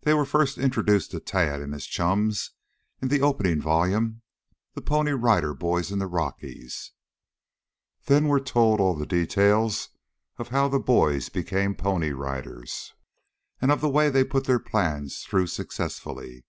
They 0.00 0.14
were 0.14 0.24
first 0.24 0.56
introduced 0.56 1.10
to 1.10 1.20
Tad 1.20 1.60
and 1.60 1.74
his 1.74 1.84
chums 1.84 2.52
in 3.02 3.08
the 3.08 3.20
opening 3.20 3.60
volume, 3.60 4.22
"The 4.72 4.80
Pony 4.80 5.10
Rider 5.10 5.52
Boys 5.52 5.92
In 5.92 5.98
The 5.98 6.06
Rockies." 6.06 6.92
Then 8.06 8.28
were 8.28 8.40
told 8.40 8.80
all 8.80 8.94
the 8.94 9.04
details 9.04 9.90
of 10.38 10.48
how 10.48 10.68
the 10.68 10.80
boys 10.80 11.28
became 11.28 11.74
Pony 11.74 12.12
Riders, 12.12 12.94
and 13.60 13.70
of 13.70 13.82
the 13.82 13.90
way 13.90 14.08
they 14.08 14.24
put 14.24 14.44
their 14.44 14.58
plans 14.58 15.18
through 15.24 15.48
successfully. 15.48 16.46